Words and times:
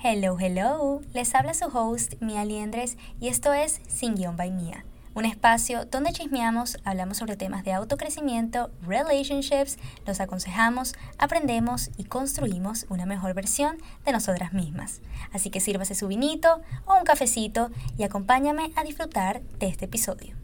Hello, 0.00 0.36
hello. 0.38 1.00
Les 1.12 1.34
habla 1.34 1.54
su 1.54 1.64
host 1.76 2.14
Mia 2.20 2.44
Liendres 2.44 2.96
y 3.18 3.26
esto 3.26 3.52
es 3.52 3.80
Sin 3.88 4.14
Guión 4.14 4.36
by 4.36 4.52
Mia, 4.52 4.84
un 5.12 5.24
espacio 5.24 5.86
donde 5.86 6.12
chismeamos, 6.12 6.78
hablamos 6.84 7.16
sobre 7.16 7.36
temas 7.36 7.64
de 7.64 7.72
autocrecimiento, 7.72 8.70
relationships, 8.86 9.76
los 10.06 10.20
aconsejamos, 10.20 10.94
aprendemos 11.18 11.90
y 11.96 12.04
construimos 12.04 12.86
una 12.88 13.06
mejor 13.06 13.34
versión 13.34 13.78
de 14.04 14.12
nosotras 14.12 14.52
mismas. 14.52 15.00
Así 15.32 15.50
que 15.50 15.58
sírvase 15.58 15.96
su 15.96 16.06
vinito 16.06 16.60
o 16.86 16.94
un 16.96 17.02
cafecito 17.02 17.72
y 17.96 18.04
acompáñame 18.04 18.70
a 18.76 18.84
disfrutar 18.84 19.42
de 19.58 19.66
este 19.66 19.86
episodio. 19.86 20.36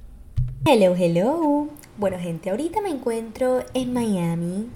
Hello, 0.67 0.97
hello. 0.99 1.69
Bueno, 1.97 2.19
gente, 2.19 2.51
ahorita 2.51 2.81
me 2.81 2.91
encuentro 2.91 3.65
en 3.73 3.93
Miami. 3.93 4.69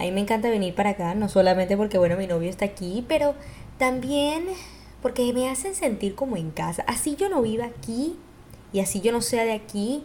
A 0.00 0.04
mí 0.04 0.12
me 0.12 0.20
encanta 0.22 0.48
venir 0.48 0.74
para 0.74 0.90
acá, 0.90 1.14
no 1.14 1.28
solamente 1.28 1.76
porque, 1.76 1.98
bueno, 1.98 2.16
mi 2.16 2.26
novio 2.26 2.48
está 2.48 2.64
aquí, 2.64 3.04
pero 3.06 3.34
también 3.80 4.44
porque 5.02 5.32
me 5.32 5.48
hacen 5.48 5.74
sentir 5.74 6.14
como 6.14 6.36
en 6.36 6.50
casa. 6.50 6.84
Así 6.86 7.16
yo 7.16 7.30
no 7.30 7.40
viva 7.40 7.64
aquí 7.64 8.14
y 8.74 8.80
así 8.80 9.00
yo 9.00 9.10
no 9.10 9.22
sea 9.22 9.44
de 9.44 9.52
aquí, 9.52 10.04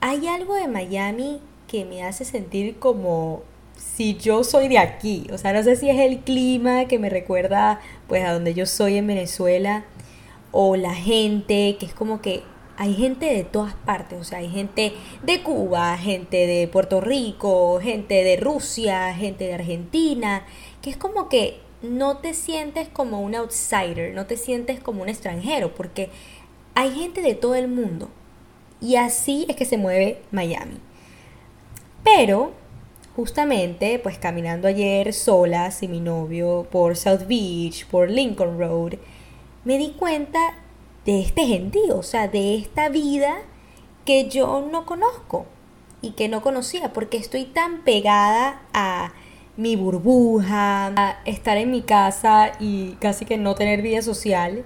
hay 0.00 0.26
algo 0.26 0.54
de 0.54 0.66
Miami 0.66 1.40
que 1.68 1.84
me 1.84 2.02
hace 2.02 2.24
sentir 2.24 2.78
como 2.78 3.42
si 3.76 4.16
yo 4.16 4.44
soy 4.44 4.68
de 4.68 4.78
aquí. 4.78 5.26
O 5.30 5.36
sea, 5.36 5.52
no 5.52 5.62
sé 5.62 5.76
si 5.76 5.90
es 5.90 5.98
el 5.98 6.20
clima 6.20 6.86
que 6.86 6.98
me 6.98 7.10
recuerda 7.10 7.80
pues 8.08 8.24
a 8.24 8.32
donde 8.32 8.54
yo 8.54 8.64
soy 8.64 8.96
en 8.96 9.06
Venezuela 9.06 9.84
o 10.50 10.74
la 10.74 10.94
gente, 10.94 11.76
que 11.78 11.84
es 11.84 11.92
como 11.92 12.22
que 12.22 12.42
hay 12.78 12.94
gente 12.94 13.26
de 13.26 13.44
todas 13.44 13.74
partes, 13.74 14.18
o 14.18 14.24
sea, 14.24 14.38
hay 14.38 14.48
gente 14.48 14.94
de 15.22 15.42
Cuba, 15.42 15.98
gente 15.98 16.46
de 16.46 16.66
Puerto 16.66 17.02
Rico, 17.02 17.78
gente 17.78 18.24
de 18.24 18.38
Rusia, 18.38 19.12
gente 19.12 19.44
de 19.44 19.54
Argentina, 19.54 20.46
que 20.80 20.88
es 20.88 20.96
como 20.96 21.28
que 21.28 21.60
no 21.82 22.18
te 22.18 22.34
sientes 22.34 22.88
como 22.88 23.20
un 23.20 23.34
outsider, 23.34 24.14
no 24.14 24.26
te 24.26 24.36
sientes 24.36 24.80
como 24.80 25.02
un 25.02 25.08
extranjero, 25.08 25.74
porque 25.74 26.10
hay 26.74 26.92
gente 26.92 27.22
de 27.22 27.34
todo 27.34 27.54
el 27.54 27.68
mundo. 27.68 28.08
Y 28.80 28.96
así 28.96 29.46
es 29.48 29.56
que 29.56 29.64
se 29.64 29.76
mueve 29.76 30.22
Miami. 30.30 30.78
Pero, 32.02 32.52
justamente, 33.16 33.98
pues 33.98 34.18
caminando 34.18 34.68
ayer 34.68 35.12
sola, 35.12 35.70
sin 35.70 35.90
mi 35.90 36.00
novio, 36.00 36.66
por 36.70 36.96
South 36.96 37.26
Beach, 37.26 37.86
por 37.86 38.10
Lincoln 38.10 38.58
Road, 38.58 38.94
me 39.64 39.76
di 39.76 39.90
cuenta 39.90 40.38
de 41.04 41.20
este 41.20 41.46
gentío, 41.46 41.98
o 41.98 42.02
sea, 42.02 42.28
de 42.28 42.56
esta 42.56 42.88
vida 42.88 43.38
que 44.04 44.28
yo 44.28 44.66
no 44.70 44.86
conozco 44.86 45.46
y 46.02 46.12
que 46.12 46.28
no 46.28 46.40
conocía, 46.40 46.92
porque 46.92 47.18
estoy 47.18 47.44
tan 47.44 47.82
pegada 47.82 48.62
a 48.72 49.12
mi 49.60 49.76
burbuja, 49.76 51.18
estar 51.26 51.58
en 51.58 51.70
mi 51.70 51.82
casa 51.82 52.52
y 52.58 52.92
casi 52.92 53.26
que 53.26 53.36
no 53.36 53.54
tener 53.54 53.82
vida 53.82 54.00
social, 54.00 54.64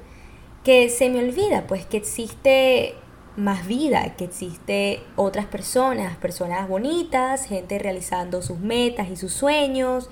que 0.62 0.88
se 0.88 1.10
me 1.10 1.18
olvida 1.18 1.66
pues 1.66 1.84
que 1.84 1.96
existe 1.96 2.94
más 3.36 3.66
vida, 3.66 4.14
que 4.16 4.22
existe 4.22 5.02
otras 5.16 5.46
personas, 5.46 6.16
personas 6.18 6.68
bonitas, 6.68 7.46
gente 7.46 7.80
realizando 7.80 8.40
sus 8.40 8.60
metas 8.60 9.10
y 9.10 9.16
sus 9.16 9.32
sueños. 9.32 10.10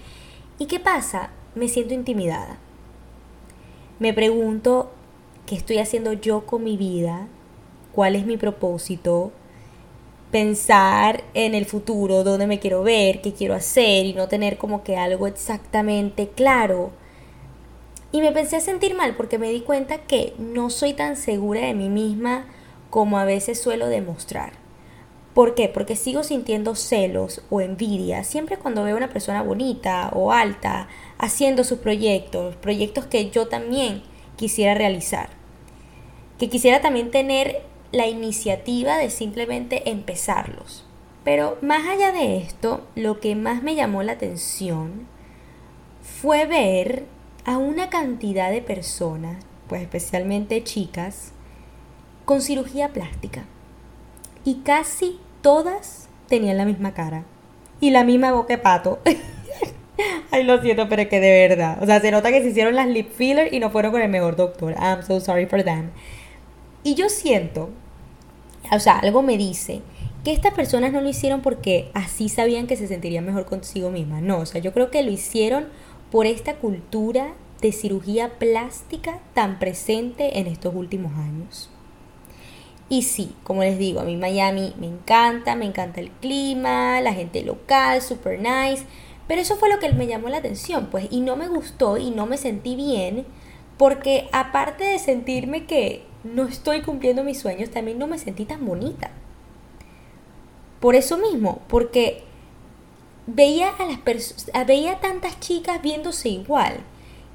¿Y 0.59 0.67
qué 0.67 0.81
pasa? 0.81 1.31
Me 1.55 1.69
siento 1.69 1.95
intimidada. 1.95 2.59
Me 4.01 4.13
pregunto 4.13 4.91
qué 5.47 5.55
estoy 5.55 5.79
haciendo 5.79 6.13
yo 6.13 6.45
con 6.45 6.65
mi 6.65 6.77
vida, 6.77 7.29
cuál 7.93 8.17
es 8.17 8.27
mi 8.27 8.37
propósito, 8.37 9.31
pensar 10.33 11.23
en 11.35 11.55
el 11.55 11.67
futuro, 11.67 12.25
dónde 12.25 12.49
me 12.49 12.59
quiero 12.59 12.83
ver, 12.83 13.21
qué 13.21 13.33
quiero 13.33 13.55
hacer 13.55 14.07
y 14.07 14.15
no 14.15 14.29
tener 14.29 14.57
como 14.59 14.83
que 14.83 14.97
algo 14.97 15.27
exactamente 15.27 16.29
claro. 16.29 16.91
Y 18.11 18.23
me 18.23 18.33
pensé 18.33 18.61
sentir 18.61 18.95
mal 18.95 19.15
porque 19.15 19.39
me 19.39 19.51
di 19.51 19.61
cuenta 19.61 19.99
que 19.99 20.35
no 20.39 20.71
soy 20.71 20.95
tan 20.95 21.17
segura 21.17 21.61
de 21.61 21.75
mí 21.75 21.89
misma 21.89 22.47
como 22.91 23.19
a 23.19 23.25
veces 23.25 23.61
suelo 23.61 23.89
demostrar. 23.89 24.55
¿Por 25.35 25.55
qué? 25.55 25.69
Porque 25.69 25.97
sigo 25.97 26.23
sintiendo 26.23 26.75
celos 26.75 27.43
o 27.49 27.61
envidia 27.61 28.25
siempre 28.25 28.59
cuando 28.59 28.85
veo 28.85 28.95
a 28.95 28.99
una 28.99 29.09
persona 29.09 29.43
bonita 29.43 30.11
o 30.15 30.33
alta 30.33 30.89
haciendo 31.19 31.65
sus 31.65 31.79
proyectos, 31.79 32.57
proyectos 32.57 33.07
que 33.07 33.31
yo 33.31 33.49
también 33.49 34.03
quisiera 34.37 34.75
realizar. 34.75 35.31
Que 36.39 36.51
quisiera 36.51 36.81
también 36.81 37.11
tener 37.11 37.63
la 37.93 38.07
iniciativa 38.07 38.97
de 38.97 39.11
simplemente 39.11 39.91
empezarlos. 39.91 40.85
Pero 41.25 41.59
más 41.63 41.87
allá 41.87 42.11
de 42.11 42.39
esto, 42.39 42.83
lo 42.97 43.21
que 43.21 43.37
más 43.37 43.63
me 43.63 43.75
llamó 43.75 44.03
la 44.03 44.13
atención 44.13 45.07
fue 46.03 46.47
ver 46.47 47.05
a 47.45 47.59
una 47.59 47.91
cantidad 47.91 48.51
de 48.51 48.63
personas, 48.63 49.45
pues 49.69 49.83
especialmente 49.83 50.65
chicas, 50.65 51.33
con 52.25 52.41
cirugía 52.41 52.89
plástica. 52.89 53.45
Y 54.45 54.57
casi 54.63 55.21
todas 55.43 56.09
tenían 56.29 56.57
la 56.57 56.65
misma 56.65 56.95
cara 56.95 57.25
y 57.81 57.91
la 57.91 58.05
misma 58.05 58.33
boca 58.33 58.55
de 58.55 58.59
pato. 58.59 59.01
Ay, 60.31 60.45
lo 60.45 60.61
siento, 60.61 60.89
pero 60.89 61.09
que 61.09 61.21
de 61.21 61.49
verdad. 61.49 61.81
O 61.83 61.87
sea, 61.87 62.01
se 62.01 62.11
nota 62.11 62.31
que 62.31 62.43
se 62.43 62.49
hicieron 62.49 62.75
las 62.75 62.89
lip 62.89 63.11
filler 63.11 63.53
y 63.53 63.61
no 63.61 63.71
fueron 63.71 63.93
con 63.93 64.01
el 64.01 64.09
mejor 64.09 64.35
doctor. 64.35 64.75
I'm 64.75 65.03
so 65.03 65.21
sorry 65.21 65.47
for 65.47 65.63
them. 65.63 65.91
Y 66.83 66.95
yo 66.95 67.09
siento 67.09 67.71
o 68.77 68.81
sea, 68.81 68.99
algo 68.99 69.23
me 69.23 69.37
dice 69.37 69.83
que 70.25 70.33
estas 70.33 70.55
personas 70.55 70.93
no 70.93 71.01
lo 71.01 71.09
hicieron 71.09 71.43
porque 71.43 71.91
así 71.95 72.29
sabían 72.29 72.67
que 72.67 72.77
se 72.77 72.89
sentirían 72.89 73.27
mejor 73.27 73.45
consigo 73.47 73.91
misma. 73.91 74.21
No, 74.21 74.39
o 74.39 74.47
sea, 74.47 74.61
yo 74.61 74.73
creo 74.73 74.91
que 74.91 75.03
lo 75.03 75.11
hicieron 75.11 75.67
por 76.11 76.27
esta 76.27 76.55
cultura 76.57 77.35
de 77.61 77.73
cirugía 77.73 78.39
plástica 78.39 79.21
tan 79.35 79.59
presente 79.59 80.39
en 80.39 80.47
estos 80.47 80.75
últimos 80.75 81.13
años. 81.15 81.71
Y 82.89 83.03
sí, 83.03 83.35
como 83.43 83.63
les 83.63 83.79
digo, 83.79 84.01
a 84.01 84.05
mí 84.05 84.17
Miami 84.17 84.75
me 84.79 84.87
encanta, 84.87 85.57
me 85.57 85.65
encanta 85.65 86.01
el 86.01 86.11
clima, 86.11 87.01
la 87.01 87.15
gente 87.15 87.43
local, 87.43 88.03
super 88.03 88.39
nice, 88.39 88.85
pero 89.27 89.41
eso 89.41 89.57
fue 89.57 89.71
lo 89.71 89.79
que 89.79 89.91
me 89.95 90.07
llamó 90.07 90.29
la 90.29 90.39
atención, 90.39 90.89
pues, 90.91 91.07
y 91.11 91.21
no 91.21 91.37
me 91.37 91.49
gustó 91.49 91.97
y 91.97 92.11
no 92.11 92.27
me 92.27 92.37
sentí 92.37 92.77
bien, 92.77 93.25
porque 93.83 94.29
aparte 94.31 94.85
de 94.85 95.01
sentirme 95.01 95.65
que 95.67 96.05
no 96.23 96.45
estoy 96.45 96.83
cumpliendo 96.83 97.25
mis 97.25 97.41
sueños, 97.41 97.71
también 97.71 97.99
no 97.99 98.07
me 98.07 98.17
sentí 98.17 98.45
tan 98.45 98.65
bonita. 98.65 99.11
Por 100.79 100.95
eso 100.95 101.19
mismo, 101.19 101.63
porque 101.67 102.23
veía 103.27 103.71
a 103.71 103.85
las 103.87 103.99
personas, 103.99 104.67
veía 104.69 105.01
tantas 105.01 105.41
chicas 105.41 105.83
viéndose 105.83 106.29
igual, 106.29 106.75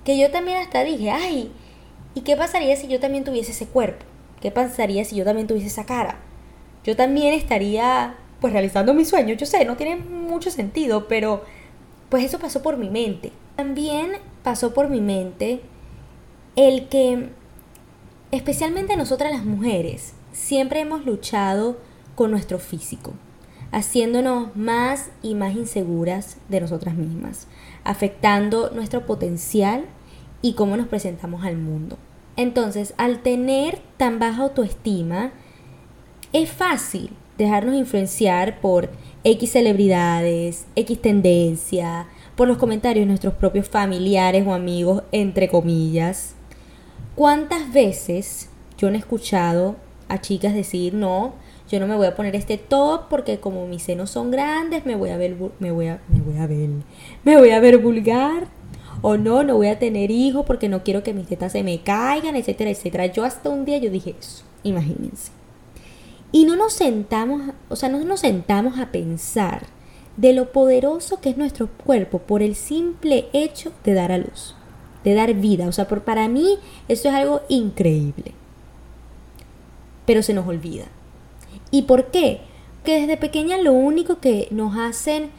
que 0.06 0.18
yo 0.18 0.32
también 0.32 0.60
hasta 0.60 0.86
dije, 0.86 1.12
ay, 1.12 1.52
¿y 2.16 2.22
qué 2.22 2.38
pasaría 2.38 2.78
si 2.78 2.88
yo 2.88 3.02
también 3.02 3.26
tuviese 3.26 3.52
ese 3.52 3.66
cuerpo? 3.66 4.06
¿Qué 4.40 4.50
pasaría 4.50 5.04
si 5.04 5.18
yo 5.18 5.26
también 5.26 5.48
tuviese 5.48 5.68
esa 5.68 5.86
cara? 5.86 6.18
Yo 6.86 6.96
también 6.96 7.34
estaría 7.34 8.16
pues 8.40 8.54
realizando 8.54 8.94
mis 8.94 9.10
sueños, 9.10 9.38
yo 9.38 9.46
sé, 9.46 9.66
no 9.66 9.76
tiene 9.76 9.98
mucho 9.98 10.50
sentido, 10.50 11.10
pero 11.10 11.44
pues 12.08 12.24
eso 12.24 12.40
pasó 12.40 12.64
por 12.64 12.78
mi 12.78 12.90
mente. 12.90 13.34
También 13.58 14.14
pasó 14.44 14.74
por 14.74 14.88
mi 14.88 15.02
mente 15.02 15.60
el 16.58 16.88
que 16.90 17.30
especialmente 18.32 18.98
nosotras 18.98 19.32
las 19.32 19.46
mujeres, 19.46 20.14
siempre 20.32 20.80
hemos 20.80 21.06
luchado 21.06 21.78
con 22.16 22.32
nuestro 22.32 22.58
físico, 22.58 23.14
haciéndonos 23.72 24.56
más 24.56 25.12
y 25.22 25.36
más 25.36 25.56
inseguras 25.56 26.38
de 26.50 26.60
nosotras 26.60 26.96
mismas, 26.96 27.48
afectando 27.84 28.72
nuestro 28.72 29.06
potencial 29.06 29.86
y 30.42 30.54
cómo 30.54 30.78
nos 30.78 30.88
presentamos 30.88 31.46
al 31.46 31.58
mundo. 31.58 32.00
Entonces, 32.36 32.96
al 32.98 33.22
tener 33.22 33.80
tan 33.98 34.18
baja 34.18 34.42
autoestima, 34.42 35.32
es 36.34 36.50
fácil 36.50 37.12
dejarnos 37.38 37.76
influenciar 37.76 38.62
por 38.62 38.90
X 39.24 39.52
celebridades, 39.52 40.66
X 40.76 41.02
tendencia, 41.04 42.08
por 42.36 42.48
los 42.48 42.58
comentarios 42.58 43.04
de 43.04 43.10
nuestros 43.10 43.36
propios 43.36 43.70
familiares 43.70 44.46
o 44.48 44.54
amigos, 44.54 45.04
entre 45.12 45.50
comillas, 45.50 46.34
¿Cuántas 47.18 47.74
veces 47.74 48.48
yo 48.78 48.92
no 48.92 48.96
he 48.96 49.00
escuchado 49.00 49.76
a 50.08 50.22
chicas 50.22 50.54
decir, 50.54 50.94
no, 50.94 51.34
yo 51.68 51.80
no 51.80 51.88
me 51.88 51.96
voy 51.96 52.06
a 52.06 52.16
poner 52.16 52.36
este 52.36 52.60
top 52.60 53.10
porque 53.10 53.40
como 53.40 53.66
mis 53.66 53.82
senos 53.82 54.12
son 54.12 54.30
grandes, 54.30 54.86
me 54.86 54.96
voy 54.96 55.10
a 55.10 55.18
ver, 55.18 55.36
me 55.58 55.72
voy 55.72 55.88
a, 55.88 56.00
me 56.10 56.22
voy 56.22 56.38
a 56.38 56.46
ver, 56.46 56.70
me 57.24 57.36
voy 57.36 57.50
a 57.50 57.60
ver 57.60 57.80
vulgar? 57.80 58.50
O 59.02 59.18
no, 59.18 59.42
no 59.42 59.56
voy 59.56 59.70
a 59.70 59.80
tener 59.80 60.12
hijos 60.12 60.46
porque 60.46 60.70
no 60.70 60.84
quiero 60.84 61.02
que 61.02 61.16
mis 61.16 61.26
tetas 61.26 61.54
se 61.54 61.64
me 61.64 61.82
caigan, 61.82 62.36
etcétera, 62.36 62.70
etcétera. 62.70 63.08
Yo 63.08 63.24
hasta 63.24 63.50
un 63.50 63.66
día 63.66 63.80
yo 63.80 63.90
dije 63.90 64.14
eso, 64.20 64.44
imagínense. 64.62 65.32
Y 66.32 66.46
no 66.46 66.56
nos 66.56 66.74
sentamos, 66.74 67.42
o 67.68 67.76
sea, 67.76 67.90
no 67.90 67.98
nos 68.06 68.20
sentamos 68.20 68.78
a 68.78 68.92
pensar 68.92 69.66
de 70.18 70.34
lo 70.34 70.52
poderoso 70.52 71.20
que 71.20 71.32
es 71.32 71.38
nuestro 71.38 71.68
cuerpo 71.84 72.20
por 72.20 72.44
el 72.44 72.54
simple 72.54 73.26
hecho 73.34 73.72
de 73.84 73.96
dar 73.96 74.12
a 74.12 74.20
luz 74.20 74.54
de 75.08 75.16
dar 75.16 75.34
vida. 75.36 75.68
O 75.68 75.72
sea, 75.72 75.88
por, 75.88 76.02
para 76.04 76.28
mí 76.28 76.60
esto 76.90 77.08
es 77.08 77.16
algo 77.16 77.42
increíble. 77.48 78.34
Pero 80.06 80.22
se 80.22 80.34
nos 80.34 80.48
olvida. 80.48 80.86
¿Y 81.72 81.84
por 81.84 82.12
qué? 82.12 82.42
Que 82.84 83.02
desde 83.02 83.16
pequeña 83.16 83.58
lo 83.58 83.72
único 83.72 84.20
que 84.20 84.48
nos 84.52 84.78
hacen 84.78 85.30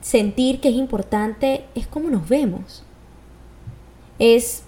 sentir 0.00 0.60
que 0.60 0.70
es 0.70 0.74
importante 0.74 1.64
es 1.74 1.86
cómo 1.86 2.08
nos 2.08 2.28
vemos. 2.28 2.82
es 4.18 4.64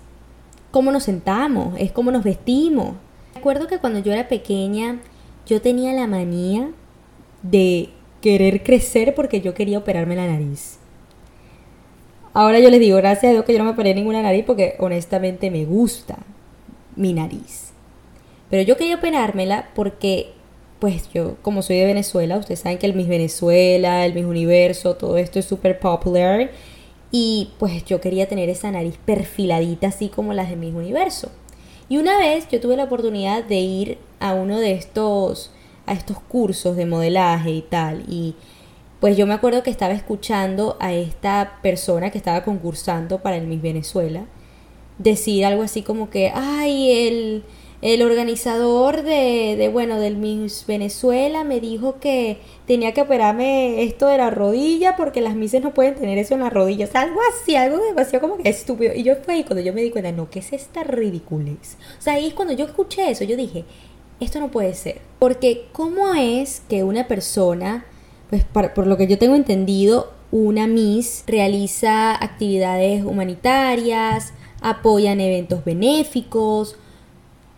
cómo 0.70 0.90
nos 0.90 1.04
sentamos, 1.04 1.74
es 1.78 1.92
cómo 1.92 2.10
nos 2.10 2.24
vestimos. 2.24 2.94
Recuerdo 3.34 3.66
que 3.66 3.78
cuando 3.78 3.98
yo 3.98 4.12
era 4.12 4.28
pequeña, 4.28 5.00
yo 5.46 5.60
tenía 5.60 5.92
la 5.92 6.06
manía 6.06 6.70
de 7.42 7.90
querer 8.22 8.62
crecer 8.62 9.14
porque 9.14 9.40
yo 9.42 9.52
quería 9.52 9.78
operarme 9.78 10.16
la 10.16 10.26
nariz. 10.26 10.78
Ahora 12.34 12.60
yo 12.60 12.70
les 12.70 12.80
digo, 12.80 12.96
gracias 12.96 13.30
a 13.30 13.32
Dios 13.32 13.44
que 13.44 13.52
yo 13.52 13.58
no 13.58 13.66
me 13.66 13.72
operé 13.72 13.94
ninguna 13.94 14.22
nariz 14.22 14.44
porque 14.46 14.76
honestamente 14.78 15.50
me 15.50 15.64
gusta 15.66 16.18
mi 16.96 17.12
nariz. 17.12 17.72
Pero 18.48 18.62
yo 18.62 18.76
quería 18.76 18.96
operármela 18.96 19.70
porque, 19.74 20.32
pues 20.78 21.10
yo, 21.12 21.36
como 21.42 21.62
soy 21.62 21.76
de 21.76 21.86
Venezuela, 21.86 22.38
ustedes 22.38 22.60
saben 22.60 22.78
que 22.78 22.86
el 22.86 22.94
Miss 22.94 23.08
Venezuela, 23.08 24.04
el 24.04 24.14
Miss 24.14 24.24
Universo, 24.24 24.96
todo 24.96 25.18
esto 25.18 25.38
es 25.38 25.44
súper 25.44 25.78
popular. 25.78 26.50
Y 27.10 27.50
pues 27.58 27.84
yo 27.84 28.00
quería 28.00 28.26
tener 28.26 28.48
esa 28.48 28.70
nariz 28.70 28.98
perfiladita 29.04 29.88
así 29.88 30.08
como 30.08 30.32
las 30.32 30.48
de 30.48 30.56
Miss 30.56 30.74
Universo. 30.74 31.30
Y 31.88 31.98
una 31.98 32.18
vez 32.18 32.48
yo 32.50 32.60
tuve 32.60 32.76
la 32.76 32.84
oportunidad 32.84 33.44
de 33.44 33.60
ir 33.60 33.98
a 34.20 34.32
uno 34.32 34.58
de 34.58 34.72
estos, 34.72 35.50
a 35.84 35.92
estos 35.92 36.18
cursos 36.20 36.76
de 36.76 36.86
modelaje 36.86 37.50
y 37.50 37.60
tal. 37.60 38.04
Y 38.08 38.34
pues 39.02 39.16
yo 39.16 39.26
me 39.26 39.34
acuerdo 39.34 39.64
que 39.64 39.70
estaba 39.70 39.94
escuchando 39.94 40.76
a 40.78 40.92
esta 40.92 41.58
persona 41.60 42.12
que 42.12 42.18
estaba 42.18 42.44
concursando 42.44 43.18
para 43.18 43.36
el 43.36 43.48
Miss 43.48 43.60
Venezuela 43.60 44.26
decir 44.98 45.44
algo 45.44 45.64
así 45.64 45.82
como 45.82 46.08
que, 46.08 46.30
ay, 46.32 47.08
el, 47.08 47.42
el 47.80 48.02
organizador 48.02 49.02
de, 49.02 49.56
de, 49.58 49.68
bueno, 49.70 49.98
del 49.98 50.18
Miss 50.18 50.66
Venezuela 50.68 51.42
me 51.42 51.58
dijo 51.58 51.98
que 51.98 52.38
tenía 52.68 52.94
que 52.94 53.00
operarme 53.00 53.82
esto 53.82 54.06
de 54.06 54.18
la 54.18 54.30
rodilla 54.30 54.94
porque 54.94 55.20
las 55.20 55.34
mises 55.34 55.62
no 55.62 55.74
pueden 55.74 55.96
tener 55.96 56.16
eso 56.16 56.34
en 56.34 56.40
las 56.42 56.52
rodillas. 56.52 56.94
Algo 56.94 57.18
así, 57.32 57.56
algo 57.56 57.78
demasiado 57.78 58.28
como 58.28 58.40
que 58.40 58.48
estúpido. 58.48 58.94
Y 58.94 59.02
yo 59.02 59.16
fue 59.16 59.34
ahí 59.34 59.42
cuando 59.42 59.64
yo 59.64 59.72
me 59.72 59.82
di 59.82 59.90
cuenta, 59.90 60.12
no, 60.12 60.30
¿qué 60.30 60.38
es 60.38 60.52
esta 60.52 60.84
ridiculez? 60.84 61.76
O 61.98 62.02
sea, 62.02 62.12
ahí 62.12 62.28
es 62.28 62.34
cuando 62.34 62.54
yo 62.54 62.66
escuché 62.66 63.10
eso, 63.10 63.24
yo 63.24 63.36
dije, 63.36 63.64
esto 64.20 64.38
no 64.38 64.52
puede 64.52 64.74
ser. 64.74 65.00
Porque 65.18 65.64
¿cómo 65.72 66.14
es 66.14 66.62
que 66.68 66.84
una 66.84 67.08
persona 67.08 67.84
pues 68.32 68.44
por 68.44 68.86
lo 68.86 68.96
que 68.96 69.06
yo 69.06 69.18
tengo 69.18 69.34
entendido, 69.34 70.10
una 70.30 70.66
Miss 70.66 71.22
realiza 71.26 72.14
actividades 72.14 73.04
humanitarias, 73.04 74.32
apoyan 74.62 75.20
eventos 75.20 75.66
benéficos, 75.66 76.76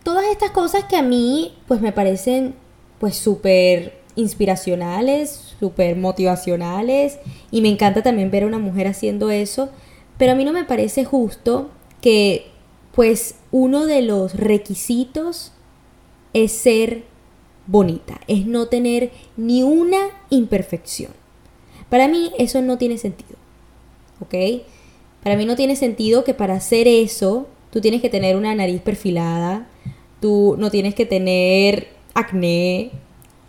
todas 0.03 0.25
estas 0.25 0.51
cosas 0.51 0.83
que 0.83 0.97
a 0.97 1.01
mí 1.01 1.53
pues 1.69 1.79
me 1.79 1.93
parecen 1.93 2.55
pues 2.99 3.15
súper 3.15 4.01
inspiracionales, 4.17 5.55
súper 5.61 5.95
motivacionales 5.95 7.19
y 7.51 7.61
me 7.61 7.69
encanta 7.69 8.03
también 8.03 8.29
ver 8.29 8.43
a 8.43 8.47
una 8.47 8.59
mujer 8.59 8.87
haciendo 8.87 9.29
eso, 9.31 9.69
pero 10.17 10.33
a 10.33 10.35
mí 10.35 10.43
no 10.43 10.51
me 10.51 10.65
parece 10.65 11.05
justo 11.05 11.69
que 12.01 12.47
pues 12.93 13.35
uno 13.49 13.85
de 13.85 14.01
los 14.01 14.33
requisitos 14.33 15.53
es 16.33 16.51
ser 16.51 17.05
bonita, 17.67 18.19
es 18.27 18.45
no 18.45 18.67
tener 18.67 19.11
ni 19.37 19.63
una 19.63 19.99
imperfección. 20.29 21.11
Para 21.89 22.07
mí 22.07 22.31
eso 22.37 22.61
no 22.61 22.77
tiene 22.77 22.97
sentido, 22.97 23.37
¿ok? 24.19 24.63
Para 25.23 25.37
mí 25.37 25.45
no 25.45 25.55
tiene 25.55 25.75
sentido 25.75 26.23
que 26.23 26.33
para 26.33 26.55
hacer 26.55 26.87
eso 26.87 27.47
tú 27.71 27.81
tienes 27.81 28.01
que 28.01 28.09
tener 28.09 28.35
una 28.35 28.53
nariz 28.55 28.81
perfilada, 28.81 29.67
tú 30.19 30.55
no 30.57 30.71
tienes 30.71 30.95
que 30.95 31.05
tener 31.05 31.89
acné 32.13 32.91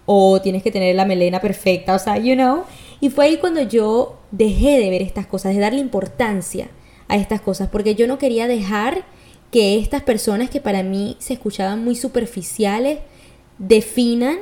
o 0.07 0.41
tienes 0.41 0.62
que 0.62 0.71
tener 0.71 0.95
la 0.95 1.05
melena 1.05 1.41
perfecta, 1.41 1.95
o 1.95 1.99
sea, 1.99 2.17
you 2.19 2.35
know. 2.35 2.65
Y 3.01 3.11
fue 3.11 3.27
ahí 3.27 3.37
cuando 3.39 3.61
yo 3.62 4.19
dejé 4.31 4.79
de 4.79 4.91
ver 4.91 5.03
estas 5.03 5.27
cosas, 5.27 5.55
de 5.55 5.61
darle 5.61 5.81
importancia 5.81 6.69
a 7.09 7.17
estas 7.17 7.41
cosas, 7.41 7.69
porque 7.69 7.95
yo 7.95 8.07
no 8.07 8.19
quería 8.19 8.47
dejar 8.47 9.05
que 9.51 9.79
estas 9.79 10.03
personas 10.03 10.51
que 10.51 10.61
para 10.61 10.83
mí 10.83 11.17
se 11.19 11.35
escuchaban 11.35 11.85
muy 11.85 11.95
superficiales, 11.95 12.99
definan 13.58 14.38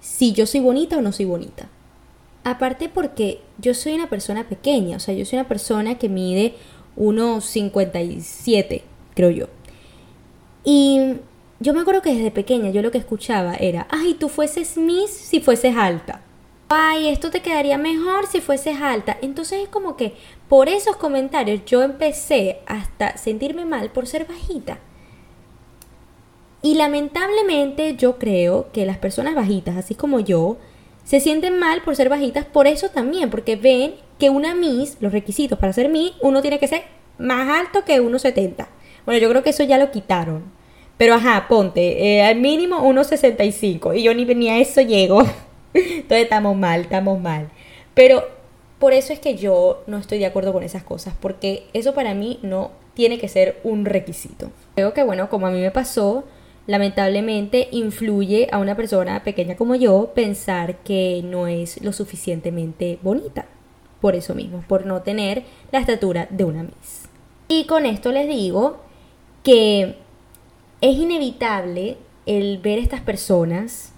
si 0.00 0.32
yo 0.32 0.46
soy 0.46 0.60
bonita 0.60 0.98
o 0.98 1.02
no 1.02 1.12
soy 1.12 1.26
bonita. 1.26 1.68
Aparte 2.44 2.88
porque 2.88 3.40
yo 3.58 3.74
soy 3.74 3.94
una 3.94 4.08
persona 4.08 4.48
pequeña, 4.48 4.96
o 4.96 5.00
sea, 5.00 5.14
yo 5.14 5.24
soy 5.24 5.38
una 5.38 5.48
persona 5.48 5.98
que 5.98 6.08
mide 6.08 6.54
unos 6.96 7.44
57, 7.44 8.82
creo 9.14 9.30
yo. 9.30 9.46
Y 10.64 11.16
yo 11.60 11.74
me 11.74 11.80
acuerdo 11.80 12.02
que 12.02 12.14
desde 12.14 12.30
pequeña 12.30 12.70
yo 12.70 12.82
lo 12.82 12.90
que 12.90 12.98
escuchaba 12.98 13.54
era, 13.54 13.86
ay, 13.90 14.14
tú 14.14 14.28
fueses 14.28 14.76
Miss 14.78 15.10
si 15.10 15.40
fueses 15.40 15.76
alta. 15.76 16.22
Ay, 16.70 17.08
esto 17.08 17.30
te 17.30 17.42
quedaría 17.42 17.78
mejor 17.78 18.26
si 18.26 18.40
fueses 18.40 18.80
alta. 18.80 19.18
Entonces 19.20 19.64
es 19.64 19.68
como 19.68 19.96
que 19.96 20.14
por 20.48 20.68
esos 20.68 20.96
comentarios 20.96 21.64
yo 21.66 21.82
empecé 21.82 22.60
hasta 22.66 23.18
sentirme 23.18 23.64
mal 23.64 23.90
por 23.90 24.06
ser 24.06 24.26
bajita. 24.26 24.78
Y 26.62 26.74
lamentablemente 26.74 27.96
yo 27.96 28.18
creo 28.18 28.70
que 28.72 28.84
las 28.84 28.98
personas 28.98 29.34
bajitas, 29.34 29.76
así 29.76 29.94
como 29.94 30.20
yo, 30.20 30.58
se 31.04 31.20
sienten 31.20 31.58
mal 31.58 31.82
por 31.82 31.96
ser 31.96 32.08
bajitas 32.08 32.44
por 32.44 32.66
eso 32.66 32.90
también, 32.90 33.30
porque 33.30 33.56
ven 33.56 33.94
que 34.18 34.30
una 34.30 34.54
Miss, 34.54 34.96
los 35.00 35.12
requisitos 35.12 35.58
para 35.58 35.72
ser 35.72 35.88
Miss, 35.88 36.12
uno 36.20 36.42
tiene 36.42 36.58
que 36.58 36.68
ser 36.68 36.82
más 37.18 37.48
alto 37.48 37.84
que 37.84 38.00
1,70. 38.00 38.66
Bueno, 39.06 39.20
yo 39.20 39.28
creo 39.30 39.42
que 39.42 39.50
eso 39.50 39.64
ya 39.64 39.78
lo 39.78 39.90
quitaron. 39.90 40.44
Pero 40.98 41.14
ajá, 41.14 41.46
ponte, 41.48 42.18
eh, 42.18 42.22
al 42.22 42.36
mínimo 42.36 42.82
1,65. 42.82 43.96
Y 43.98 44.02
yo 44.02 44.14
ni, 44.14 44.26
venía 44.26 44.54
a 44.54 44.58
eso 44.58 44.82
llego. 44.82 45.22
Entonces 45.74 46.24
estamos 46.24 46.56
mal, 46.56 46.82
estamos 46.82 47.18
mal. 47.18 47.48
Pero 47.94 48.28
por 48.78 48.92
eso 48.92 49.12
es 49.12 49.18
que 49.18 49.36
yo 49.36 49.82
no 49.86 49.96
estoy 49.96 50.18
de 50.18 50.26
acuerdo 50.26 50.52
con 50.52 50.62
esas 50.62 50.82
cosas, 50.82 51.14
porque 51.18 51.66
eso 51.72 51.94
para 51.94 52.14
mí 52.14 52.38
no 52.42 52.72
tiene 52.94 53.18
que 53.18 53.28
ser 53.28 53.60
un 53.64 53.84
requisito. 53.84 54.50
Creo 54.74 54.92
que 54.92 55.02
bueno, 55.02 55.30
como 55.30 55.46
a 55.46 55.50
mí 55.50 55.60
me 55.60 55.70
pasó, 55.70 56.24
lamentablemente 56.70 57.66
influye 57.72 58.48
a 58.52 58.58
una 58.58 58.76
persona 58.76 59.24
pequeña 59.24 59.56
como 59.56 59.74
yo 59.74 60.12
pensar 60.14 60.76
que 60.84 61.20
no 61.24 61.48
es 61.48 61.82
lo 61.82 61.92
suficientemente 61.92 63.00
bonita. 63.02 63.46
Por 64.00 64.14
eso 64.14 64.36
mismo, 64.36 64.62
por 64.68 64.86
no 64.86 65.02
tener 65.02 65.42
la 65.72 65.80
estatura 65.80 66.28
de 66.30 66.44
una 66.44 66.62
Miss. 66.62 67.08
Y 67.48 67.64
con 67.64 67.86
esto 67.86 68.12
les 68.12 68.28
digo 68.28 68.78
que 69.42 69.96
es 70.80 70.96
inevitable 70.96 71.96
el 72.24 72.58
ver 72.58 72.78
estas 72.78 73.00
personas 73.00 73.92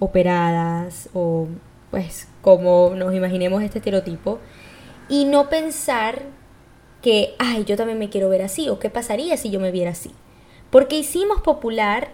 operadas 0.00 1.08
o 1.14 1.46
pues 1.92 2.26
como 2.42 2.90
nos 2.96 3.14
imaginemos 3.14 3.62
este 3.62 3.78
estereotipo 3.78 4.40
y 5.08 5.26
no 5.26 5.48
pensar 5.48 6.22
que, 7.02 7.36
ay, 7.38 7.62
yo 7.64 7.76
también 7.76 8.00
me 8.00 8.10
quiero 8.10 8.28
ver 8.28 8.42
así 8.42 8.68
o 8.68 8.80
qué 8.80 8.90
pasaría 8.90 9.36
si 9.36 9.50
yo 9.50 9.60
me 9.60 9.70
viera 9.70 9.92
así. 9.92 10.10
Porque 10.70 10.98
hicimos 10.98 11.40
popular 11.40 12.08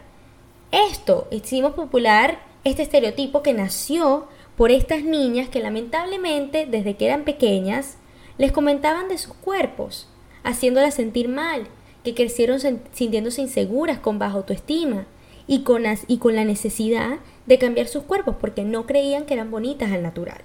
esto, 0.73 1.29
hicimos 1.31 1.75
popular 1.75 2.41
este 2.65 2.83
estereotipo 2.83 3.43
que 3.43 3.53
nació 3.53 4.27
por 4.57 4.71
estas 4.71 5.05
niñas 5.05 5.49
que 5.49 5.61
lamentablemente 5.61 6.67
desde 6.67 6.97
que 6.97 7.07
eran 7.07 7.25
pequeñas 7.25 7.97
les 8.39 8.53
comentaban 8.53 9.09
de 9.09 9.19
sus 9.19 9.35
cuerpos, 9.35 10.09
haciéndolas 10.43 10.95
sentir 10.95 11.29
mal, 11.29 11.67
que 12.03 12.15
crecieron 12.15 12.59
sintiéndose 12.93 13.43
inseguras, 13.43 13.99
con 13.99 14.19
baja 14.19 14.37
autoestima 14.37 15.07
y 15.47 15.63
con, 15.63 15.85
y 16.09 16.19
con 16.19 16.35
la 16.35 16.45
necesidad 16.45 17.19
de 17.47 17.59
cambiar 17.59 17.89
sus 17.89 18.05
cuerpos 18.05 18.37
porque 18.41 18.65
no 18.65 18.87
creían 18.87 19.27
que 19.27 19.35
eran 19.35 19.51
bonitas 19.51 19.93
al 19.93 20.03
natural. 20.03 20.41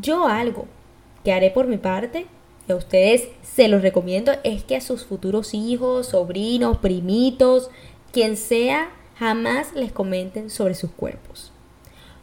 Yo 0.00 0.26
algo 0.26 0.66
que 1.24 1.32
haré 1.32 1.50
por 1.50 1.66
mi 1.66 1.76
parte, 1.76 2.26
y 2.68 2.72
a 2.72 2.76
ustedes 2.76 3.28
se 3.42 3.68
los 3.68 3.82
recomiendo, 3.82 4.32
es 4.44 4.64
que 4.64 4.76
a 4.76 4.80
sus 4.80 5.04
futuros 5.04 5.54
hijos, 5.54 6.08
sobrinos, 6.08 6.78
primitos, 6.78 7.70
quien 8.12 8.36
sea, 8.36 8.90
jamás 9.22 9.72
les 9.76 9.92
comenten 9.92 10.50
sobre 10.50 10.74
sus 10.74 10.90
cuerpos. 10.90 11.52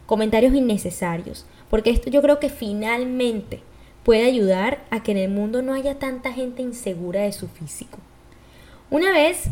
Comentarios 0.05 0.53
innecesarios, 0.53 1.45
porque 1.69 1.91
esto 1.91 2.09
yo 2.09 2.21
creo 2.21 2.41
que 2.41 2.49
finalmente 2.49 3.61
puede 4.03 4.25
ayudar 4.25 4.83
a 4.89 5.01
que 5.01 5.11
en 5.11 5.17
el 5.17 5.29
mundo 5.29 5.61
no 5.61 5.73
haya 5.73 5.95
tanta 5.95 6.33
gente 6.33 6.61
insegura 6.61 7.21
de 7.21 7.31
su 7.31 7.47
físico. 7.47 7.99
Una 8.91 9.13
vez 9.13 9.45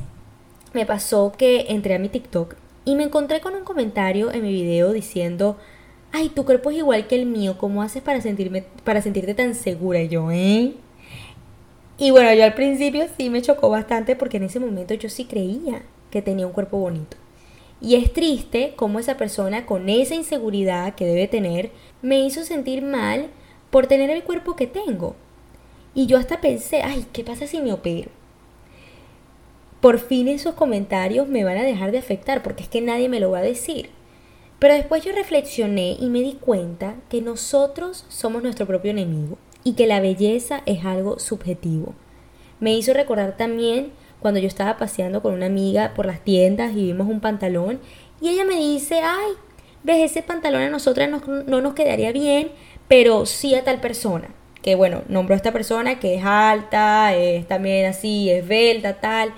me 0.74 0.86
pasó 0.86 1.32
que 1.38 1.68
entré 1.70 1.96
a 1.96 2.00
mi 2.00 2.10
TikTok 2.10 2.56
y 2.84 2.96
me 2.96 3.04
encontré 3.04 3.40
con 3.40 3.56
un 3.56 3.64
comentario 3.64 4.30
en 4.34 4.42
mi 4.42 4.52
video 4.52 4.92
diciendo, 4.92 5.56
ay, 6.12 6.28
tu 6.28 6.44
cuerpo 6.44 6.70
es 6.72 6.78
igual 6.80 7.08
que 7.08 7.16
el 7.16 7.28
mío, 7.28 7.58
¿cómo 7.58 7.82
haces 7.82 8.04
para, 8.04 8.20
sentirme, 8.20 8.66
para 8.84 9.02
sentirte 9.02 9.34
tan 9.36 9.56
segura? 9.56 10.02
Y 10.02 10.10
yo, 10.10 10.32
¿eh? 10.32 10.74
Y 11.98 12.12
bueno, 12.12 12.34
yo 12.34 12.44
al 12.44 12.56
principio 12.56 13.06
sí 13.16 13.30
me 13.30 13.42
chocó 13.42 13.70
bastante 13.70 14.18
porque 14.18 14.36
en 14.36 14.44
ese 14.44 14.60
momento 14.60 14.96
yo 14.96 15.08
sí 15.08 15.24
creía 15.24 15.84
que 16.12 16.22
tenía 16.22 16.46
un 16.46 16.52
cuerpo 16.52 16.78
bonito. 16.78 17.16
Y 17.80 17.96
es 17.96 18.12
triste 18.12 18.74
cómo 18.76 19.00
esa 19.00 19.18
persona 19.18 19.66
con 19.66 19.90
esa 19.90 20.16
inseguridad 20.16 20.96
que 20.96 21.06
debe 21.06 21.28
tener 21.28 21.72
me 22.02 22.20
hizo 22.20 22.44
sentir 22.44 22.82
mal 22.82 23.30
por 23.70 23.88
tener 23.88 24.10
el 24.10 24.24
cuerpo 24.24 24.56
que 24.56 24.68
tengo. 24.68 25.16
Y 25.94 26.08
yo 26.08 26.18
hasta 26.18 26.42
pensé, 26.42 26.82
ay, 26.82 27.06
¿qué 27.14 27.24
pasa 27.24 27.48
si 27.48 27.62
me 27.62 27.74
opero? 27.74 28.10
Por 29.82 30.00
fin 30.00 30.28
esos 30.28 30.56
comentarios 30.56 31.28
me 31.28 31.44
van 31.44 31.58
a 31.58 31.64
dejar 31.64 31.92
de 31.92 32.00
afectar 32.00 32.42
porque 32.42 32.64
es 32.64 32.70
que 32.70 32.82
nadie 32.82 33.10
me 33.10 33.20
lo 33.20 33.32
va 33.32 33.40
a 33.40 33.44
decir. 33.44 33.90
Pero 34.60 34.74
después 34.74 35.04
yo 35.04 35.12
reflexioné 35.12 35.98
y 36.00 36.08
me 36.10 36.22
di 36.22 36.34
cuenta 36.34 36.96
que 37.10 37.22
nosotros 37.22 38.06
somos 38.10 38.42
nuestro 38.42 38.66
propio 38.66 38.90
enemigo 38.90 39.38
y 39.64 39.74
que 39.74 39.86
la 39.86 40.00
belleza 40.00 40.64
es 40.66 40.84
algo 40.84 41.20
subjetivo. 41.20 41.94
me 42.60 42.74
hizo 42.74 42.92
recordar 42.94 43.38
también 43.38 43.92
cuando 44.20 44.40
yo 44.40 44.48
estaba 44.48 44.78
paseando 44.78 45.22
con 45.22 45.34
una 45.34 45.46
amiga 45.46 45.94
por 45.96 46.06
las 46.06 46.22
tiendas 46.24 46.72
y 46.72 46.86
vimos 46.86 47.08
un 47.08 47.20
pantalón 47.20 47.80
y 48.22 48.30
ella 48.30 48.46
me 48.46 48.56
dice, 48.56 49.00
ay, 49.02 49.34
ves, 49.84 50.12
ese 50.12 50.24
pantalón 50.24 50.62
a 50.62 50.70
nosotras 50.70 51.10
no, 51.10 51.22
no 51.46 51.62
nos 51.62 51.74
quedaría 51.74 52.12
bien, 52.12 52.52
pero 52.88 53.26
sí 53.26 53.56
a 53.56 53.64
tal 53.64 53.80
persona. 53.80 54.30
Que 54.62 54.76
bueno, 54.76 55.04
nombró 55.08 55.34
a 55.34 55.38
esta 55.38 55.54
persona 55.54 56.00
que 56.00 56.16
es 56.16 56.26
alta, 56.26 57.16
es 57.16 57.48
también 57.48 57.86
así, 57.86 58.30
esbelta, 58.30 59.00
tal. 59.00 59.34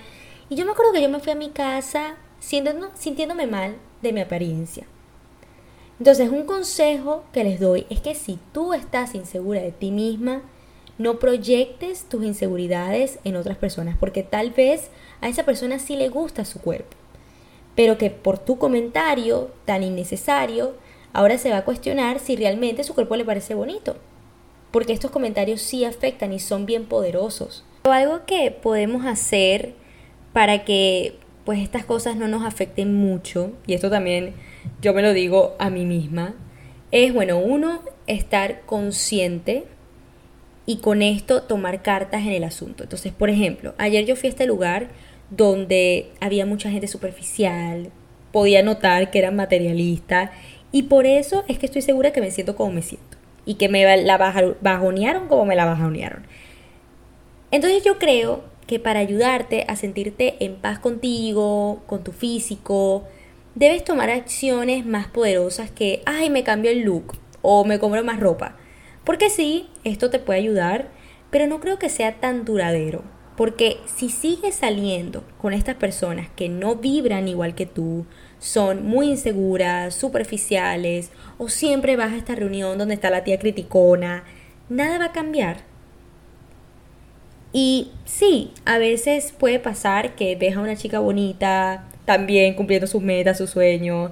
Y 0.49 0.55
yo 0.55 0.65
me 0.65 0.71
acuerdo 0.71 0.93
que 0.93 1.01
yo 1.01 1.09
me 1.09 1.19
fui 1.19 1.31
a 1.31 1.35
mi 1.35 1.49
casa 1.49 2.15
sintiéndome 2.39 3.45
mal 3.45 3.75
de 4.01 4.13
mi 4.13 4.21
apariencia. 4.21 4.85
Entonces, 5.99 6.29
un 6.29 6.45
consejo 6.45 7.25
que 7.33 7.43
les 7.43 7.59
doy 7.59 7.85
es 7.89 7.99
que 7.99 8.15
si 8.15 8.39
tú 8.53 8.73
estás 8.73 9.15
insegura 9.15 9.61
de 9.61 9.73
ti 9.73 9.91
misma, 9.91 10.41
no 10.99 11.17
proyectes 11.17 12.03
tus 12.03 12.23
inseguridades 12.23 13.19
en 13.23 13.37
otras 13.37 13.57
personas, 13.57 13.95
porque 13.97 14.21
tal 14.21 14.51
vez 14.51 14.91
a 15.21 15.29
esa 15.29 15.45
persona 15.45 15.79
sí 15.79 15.95
le 15.95 16.09
gusta 16.09 16.45
su 16.45 16.59
cuerpo, 16.59 16.95
pero 17.73 17.97
que 17.97 18.11
por 18.11 18.37
tu 18.37 18.57
comentario 18.57 19.49
tan 19.65 19.81
innecesario, 19.81 20.73
ahora 21.13 21.37
se 21.37 21.49
va 21.49 21.57
a 21.57 21.65
cuestionar 21.65 22.19
si 22.19 22.35
realmente 22.35 22.83
su 22.83 22.93
cuerpo 22.93 23.15
le 23.15 23.23
parece 23.23 23.55
bonito, 23.55 23.95
porque 24.71 24.91
estos 24.91 25.09
comentarios 25.09 25.61
sí 25.61 25.85
afectan 25.85 26.33
y 26.33 26.39
son 26.39 26.65
bien 26.65 26.85
poderosos. 26.85 27.63
Algo 27.83 28.25
que 28.25 28.51
podemos 28.51 29.05
hacer 29.05 29.73
para 30.33 30.65
que 30.65 31.15
pues 31.45 31.61
estas 31.61 31.85
cosas 31.85 32.17
no 32.17 32.27
nos 32.27 32.45
afecten 32.45 32.93
mucho, 32.93 33.53
y 33.65 33.73
esto 33.73 33.89
también 33.89 34.35
yo 34.81 34.93
me 34.93 35.01
lo 35.01 35.13
digo 35.13 35.55
a 35.59 35.69
mí 35.69 35.85
misma, 35.85 36.35
es, 36.91 37.13
bueno, 37.13 37.39
uno, 37.39 37.79
estar 38.05 38.61
consciente 38.65 39.65
y 40.69 40.75
con 40.77 41.01
esto 41.01 41.41
tomar 41.41 41.81
cartas 41.81 42.21
en 42.21 42.31
el 42.31 42.43
asunto. 42.43 42.83
Entonces, 42.83 43.11
por 43.11 43.31
ejemplo, 43.31 43.73
ayer 43.79 44.05
yo 44.05 44.15
fui 44.15 44.27
a 44.27 44.29
este 44.29 44.45
lugar 44.45 44.89
donde 45.31 46.11
había 46.21 46.45
mucha 46.45 46.69
gente 46.69 46.87
superficial, 46.87 47.89
podía 48.31 48.61
notar 48.61 49.09
que 49.09 49.17
eran 49.17 49.35
materialistas 49.35 50.29
y 50.71 50.83
por 50.83 51.07
eso 51.07 51.43
es 51.47 51.57
que 51.57 51.65
estoy 51.65 51.81
segura 51.81 52.13
que 52.13 52.21
me 52.21 52.29
siento 52.29 52.55
como 52.55 52.71
me 52.71 52.83
siento 52.83 53.17
y 53.47 53.55
que 53.55 53.67
me 53.67 53.97
la 53.97 54.55
bajonearon 54.61 55.27
como 55.27 55.43
me 55.43 55.55
la 55.55 55.65
bajonearon. 55.65 56.27
Entonces 57.49 57.83
yo 57.83 57.97
creo 57.97 58.43
que 58.67 58.77
para 58.77 58.99
ayudarte 58.99 59.65
a 59.67 59.75
sentirte 59.75 60.35
en 60.39 60.57
paz 60.57 60.77
contigo, 60.77 61.81
con 61.87 62.03
tu 62.03 62.11
físico, 62.11 63.05
debes 63.55 63.83
tomar 63.83 64.11
acciones 64.11 64.85
más 64.85 65.07
poderosas 65.07 65.71
que, 65.71 66.03
ay, 66.05 66.29
me 66.29 66.43
cambio 66.43 66.69
el 66.69 66.81
look 66.81 67.17
o 67.41 67.65
me 67.65 67.79
compro 67.79 68.03
más 68.03 68.19
ropa. 68.19 68.55
Porque 69.09 69.31
sí, 69.31 69.65
esto 69.83 70.11
te 70.11 70.19
puede 70.19 70.37
ayudar, 70.37 70.89
pero 71.31 71.47
no 71.47 71.59
creo 71.59 71.79
que 71.79 71.89
sea 71.89 72.19
tan 72.19 72.45
duradero. 72.45 73.01
Porque 73.35 73.77
si 73.87 74.09
sigues 74.09 74.53
saliendo 74.53 75.23
con 75.39 75.51
estas 75.51 75.77
personas 75.77 76.29
que 76.35 76.47
no 76.47 76.75
vibran 76.75 77.27
igual 77.27 77.55
que 77.55 77.65
tú, 77.65 78.05
son 78.37 78.85
muy 78.85 79.09
inseguras, 79.09 79.95
superficiales, 79.95 81.09
o 81.39 81.49
siempre 81.49 81.95
vas 81.95 82.13
a 82.13 82.17
esta 82.17 82.35
reunión 82.35 82.77
donde 82.77 82.93
está 82.93 83.09
la 83.09 83.23
tía 83.23 83.39
criticona, 83.39 84.25
nada 84.69 84.99
va 84.99 85.05
a 85.05 85.11
cambiar. 85.11 85.63
Y 87.51 87.89
sí, 88.05 88.51
a 88.63 88.77
veces 88.77 89.31
puede 89.31 89.57
pasar 89.57 90.13
que 90.13 90.35
ves 90.35 90.55
a 90.55 90.59
una 90.59 90.75
chica 90.75 90.99
bonita, 90.99 91.89
también 92.05 92.53
cumpliendo 92.53 92.85
sus 92.85 93.01
metas, 93.01 93.39
sus 93.39 93.49
sueños. 93.49 94.11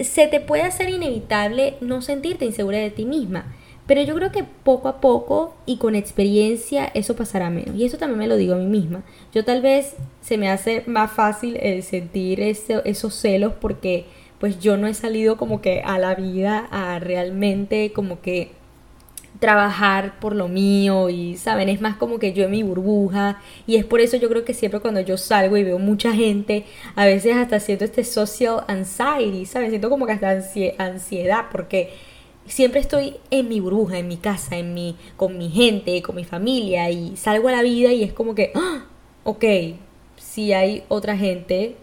Se 0.00 0.26
te 0.26 0.40
puede 0.40 0.62
hacer 0.62 0.90
inevitable 0.90 1.76
no 1.80 2.02
sentirte 2.02 2.44
insegura 2.44 2.78
de 2.78 2.90
ti 2.90 3.04
misma. 3.04 3.54
Pero 3.86 4.02
yo 4.02 4.14
creo 4.14 4.32
que 4.32 4.44
poco 4.44 4.88
a 4.88 5.00
poco 5.00 5.54
y 5.66 5.76
con 5.76 5.94
experiencia 5.94 6.90
eso 6.94 7.16
pasará 7.16 7.50
menos. 7.50 7.76
Y 7.76 7.84
eso 7.84 7.98
también 7.98 8.18
me 8.18 8.26
lo 8.26 8.36
digo 8.36 8.54
a 8.54 8.58
mí 8.58 8.66
misma. 8.66 9.02
Yo 9.32 9.44
tal 9.44 9.60
vez 9.60 9.94
se 10.22 10.38
me 10.38 10.48
hace 10.48 10.84
más 10.86 11.12
fácil 11.12 11.58
el 11.60 11.82
sentir 11.82 12.40
esos 12.40 13.14
celos 13.14 13.52
porque 13.60 14.06
pues 14.38 14.58
yo 14.58 14.76
no 14.76 14.86
he 14.86 14.94
salido 14.94 15.36
como 15.36 15.60
que 15.60 15.82
a 15.82 15.98
la 15.98 16.14
vida 16.14 16.66
a 16.70 16.98
realmente 16.98 17.92
como 17.92 18.20
que 18.20 18.52
trabajar 19.40 20.18
por 20.20 20.34
lo 20.36 20.48
mío 20.48 21.08
y, 21.10 21.36
¿saben? 21.36 21.68
Es 21.68 21.80
más 21.80 21.96
como 21.96 22.18
que 22.18 22.32
yo 22.32 22.44
en 22.44 22.50
mi 22.52 22.62
burbuja 22.62 23.40
y 23.66 23.76
es 23.76 23.84
por 23.84 24.00
eso 24.00 24.16
yo 24.16 24.28
creo 24.28 24.44
que 24.44 24.54
siempre 24.54 24.80
cuando 24.80 25.00
yo 25.00 25.16
salgo 25.16 25.56
y 25.56 25.64
veo 25.64 25.78
mucha 25.78 26.12
gente, 26.12 26.64
a 26.94 27.04
veces 27.04 27.36
hasta 27.36 27.60
siento 27.60 27.84
este 27.84 28.04
social 28.04 28.64
anxiety, 28.68 29.46
¿saben? 29.46 29.70
Siento 29.70 29.90
como 29.90 30.06
que 30.06 30.12
hasta 30.12 30.30
ansiedad 30.78 31.46
porque 31.50 31.90
siempre 32.46 32.80
estoy 32.80 33.16
en 33.30 33.48
mi 33.48 33.60
burbuja, 33.60 33.98
en 33.98 34.08
mi 34.08 34.16
casa, 34.16 34.56
en 34.56 34.74
mi, 34.74 34.96
con 35.16 35.36
mi 35.38 35.50
gente, 35.50 36.00
con 36.02 36.16
mi 36.16 36.24
familia 36.24 36.90
y 36.90 37.16
salgo 37.16 37.48
a 37.48 37.52
la 37.52 37.62
vida 37.62 37.92
y 37.92 38.04
es 38.04 38.12
como 38.12 38.34
que, 38.34 38.52
¡ah! 38.54 38.86
ok, 39.24 39.44
si 40.16 40.52
hay 40.52 40.84
otra 40.88 41.16
gente, 41.16 41.76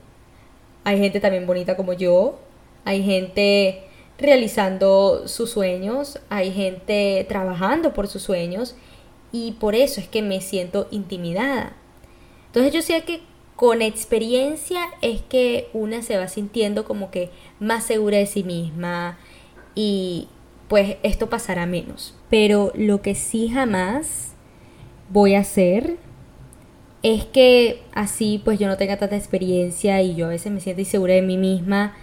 hay 0.84 1.00
gente 1.00 1.20
también 1.20 1.46
bonita 1.46 1.76
como 1.76 1.94
yo, 1.94 2.40
hay 2.86 3.04
gente 3.04 3.84
realizando 4.22 5.28
sus 5.28 5.50
sueños, 5.52 6.20
hay 6.30 6.52
gente 6.52 7.26
trabajando 7.28 7.94
por 7.94 8.08
sus 8.08 8.22
sueños 8.22 8.76
y 9.32 9.54
por 9.54 9.76
eso 9.76 10.00
es 10.00 10.08
que 10.08 10.22
me 10.22 10.42
siento 10.42 10.88
intimidada. 10.92 11.76
Entonces 12.48 12.74
yo 12.74 12.82
sé 12.82 13.02
que 13.04 13.22
con 13.56 13.82
experiencia 13.82 14.82
es 15.02 15.22
que 15.22 15.70
una 15.74 16.02
se 16.02 16.18
va 16.18 16.28
sintiendo 16.28 16.86
como 16.86 17.12
que 17.12 17.30
más 17.60 17.84
segura 17.84 18.18
de 18.18 18.26
sí 18.26 18.44
misma 18.44 19.18
y 19.76 20.28
pues 20.68 20.98
esto 21.04 21.30
pasará 21.30 21.66
menos. 21.66 22.16
Pero 22.30 22.72
lo 22.76 23.02
que 23.02 23.16
sí 23.16 23.50
jamás 23.50 24.34
voy 25.10 25.36
a 25.36 25.42
hacer 25.42 25.98
es 27.04 27.26
que 27.26 27.84
así 27.94 28.42
pues 28.44 28.60
yo 28.60 28.68
no 28.68 28.78
tenga 28.78 28.98
tanta 28.98 29.16
experiencia 29.16 30.02
y 30.02 30.16
yo 30.16 30.28
a 30.28 30.30
veces 30.30 30.52
me 30.52 30.60
siento 30.60 30.82
insegura 30.82 31.14
de 31.14 31.22
mí 31.22 31.38
misma, 31.38 31.96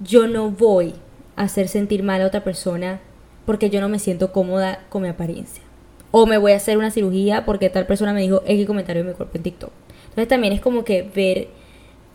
yo 0.00 0.26
no 0.26 0.50
voy 0.50 0.94
hacer 1.36 1.68
sentir 1.68 2.02
mal 2.02 2.22
a 2.22 2.26
otra 2.26 2.44
persona 2.44 3.00
porque 3.46 3.70
yo 3.70 3.80
no 3.80 3.88
me 3.88 3.98
siento 3.98 4.32
cómoda 4.32 4.84
con 4.88 5.02
mi 5.02 5.08
apariencia. 5.08 5.62
O 6.10 6.26
me 6.26 6.38
voy 6.38 6.52
a 6.52 6.56
hacer 6.56 6.78
una 6.78 6.90
cirugía 6.90 7.44
porque 7.44 7.70
tal 7.70 7.86
persona 7.86 8.12
me 8.12 8.22
dijo 8.22 8.42
X 8.46 8.66
comentario 8.66 9.02
de 9.02 9.10
mi 9.10 9.16
cuerpo 9.16 9.36
en 9.36 9.42
TikTok. 9.42 9.72
Entonces 10.04 10.28
también 10.28 10.52
es 10.52 10.60
como 10.60 10.84
que 10.84 11.02
ver 11.02 11.48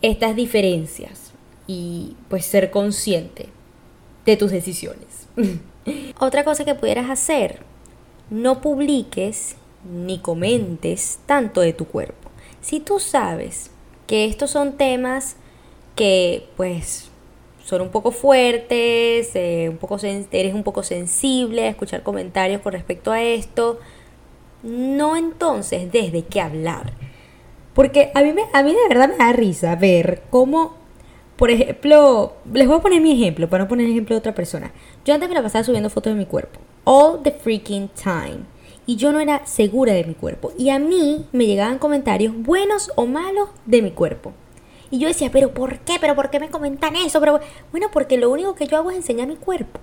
estas 0.02 0.34
diferencias 0.34 1.32
y 1.66 2.16
pues 2.28 2.46
ser 2.46 2.70
consciente 2.70 3.48
de 4.24 4.36
tus 4.36 4.50
decisiones. 4.50 5.28
Otra 6.18 6.44
cosa 6.44 6.64
que 6.64 6.74
pudieras 6.74 7.10
hacer, 7.10 7.60
no 8.30 8.60
publiques 8.60 9.56
ni 9.84 10.18
comentes 10.18 11.20
tanto 11.26 11.60
de 11.60 11.72
tu 11.72 11.86
cuerpo. 11.86 12.30
Si 12.60 12.80
tú 12.80 12.98
sabes 13.00 13.70
que 14.06 14.24
estos 14.24 14.50
son 14.50 14.76
temas 14.76 15.36
que 15.94 16.48
pues 16.56 17.10
son 17.70 17.82
un 17.82 17.90
poco 17.90 18.10
fuertes, 18.10 19.30
eh, 19.34 19.68
un 19.70 19.76
poco 19.76 19.96
eres 20.02 20.54
un 20.54 20.64
poco 20.64 20.82
sensible 20.82 21.66
a 21.66 21.68
escuchar 21.68 22.02
comentarios 22.02 22.60
con 22.62 22.72
respecto 22.72 23.12
a 23.12 23.22
esto, 23.22 23.78
no 24.64 25.16
entonces 25.16 25.90
desde 25.92 26.24
qué 26.24 26.40
hablar. 26.40 26.92
Porque 27.72 28.10
a 28.14 28.22
mí, 28.22 28.32
me, 28.32 28.42
a 28.52 28.64
mí 28.64 28.72
de 28.72 28.88
verdad 28.88 29.08
me 29.08 29.24
da 29.24 29.32
risa 29.32 29.76
ver 29.76 30.22
cómo, 30.30 30.74
por 31.36 31.52
ejemplo, 31.52 32.32
les 32.52 32.66
voy 32.66 32.78
a 32.78 32.82
poner 32.82 33.00
mi 33.00 33.12
ejemplo, 33.12 33.48
para 33.48 33.64
no 33.64 33.68
poner 33.68 33.86
el 33.86 33.92
ejemplo 33.92 34.16
de 34.16 34.18
otra 34.18 34.34
persona. 34.34 34.72
Yo 35.04 35.14
antes 35.14 35.28
me 35.28 35.36
la 35.36 35.42
pasaba 35.42 35.62
subiendo 35.62 35.90
fotos 35.90 36.12
de 36.12 36.18
mi 36.18 36.26
cuerpo, 36.26 36.58
all 36.82 37.22
the 37.22 37.30
freaking 37.30 37.88
time. 37.90 38.40
Y 38.84 38.96
yo 38.96 39.12
no 39.12 39.20
era 39.20 39.46
segura 39.46 39.92
de 39.92 40.02
mi 40.02 40.14
cuerpo. 40.14 40.52
Y 40.58 40.70
a 40.70 40.80
mí 40.80 41.24
me 41.30 41.46
llegaban 41.46 41.78
comentarios 41.78 42.34
buenos 42.36 42.90
o 42.96 43.06
malos 43.06 43.50
de 43.64 43.82
mi 43.82 43.92
cuerpo. 43.92 44.32
Y 44.90 44.98
yo 44.98 45.08
decía, 45.08 45.30
pero 45.32 45.54
¿por 45.54 45.78
qué? 45.80 45.98
¿Pero 46.00 46.16
por 46.16 46.30
qué 46.30 46.40
me 46.40 46.48
comentan 46.48 46.96
eso? 46.96 47.20
Bueno, 47.20 47.88
porque 47.92 48.16
lo 48.16 48.30
único 48.30 48.54
que 48.54 48.66
yo 48.66 48.76
hago 48.76 48.90
es 48.90 48.96
enseñar 48.96 49.28
mi 49.28 49.36
cuerpo. 49.36 49.80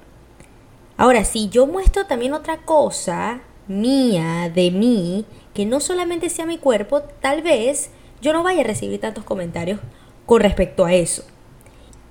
Ahora, 0.97 1.23
si 1.23 1.47
yo 1.49 1.65
muestro 1.65 2.05
también 2.05 2.33
otra 2.33 2.57
cosa 2.57 3.41
mía, 3.67 4.51
de 4.53 4.71
mí, 4.71 5.25
que 5.53 5.65
no 5.65 5.79
solamente 5.79 6.29
sea 6.29 6.45
mi 6.45 6.57
cuerpo, 6.57 7.01
tal 7.21 7.41
vez 7.41 7.91
yo 8.21 8.33
no 8.33 8.43
vaya 8.43 8.61
a 8.61 8.65
recibir 8.65 8.99
tantos 8.99 9.23
comentarios 9.23 9.79
con 10.25 10.41
respecto 10.41 10.85
a 10.85 10.93
eso. 10.93 11.23